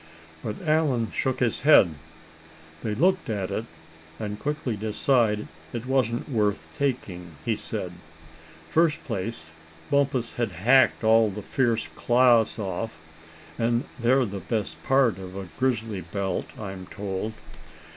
But 0.43 0.67
Allan 0.67 1.11
shook 1.11 1.41
his 1.41 1.61
head. 1.61 1.93
"They 2.81 2.95
looked 2.95 3.29
at 3.29 3.51
it, 3.51 3.65
and 4.19 4.39
quickly 4.39 4.75
decided 4.75 5.47
it 5.73 5.85
wasn't 5.85 6.27
worth 6.27 6.69
taking," 6.75 7.33
he 7.45 7.55
said. 7.55 7.91
"First 8.71 9.03
place, 9.03 9.51
Bumpus 9.91 10.33
had 10.33 10.53
hacked 10.53 11.03
all 11.03 11.29
the 11.29 11.43
fierce 11.43 11.87
claws 11.93 12.57
off, 12.57 12.97
and 13.59 13.83
they're 13.99 14.25
the 14.25 14.39
best 14.39 14.81
part 14.83 15.19
of 15.19 15.37
a 15.37 15.49
grizzly 15.59 16.01
pelt, 16.01 16.47
I'm 16.59 16.87
told. 16.87 17.33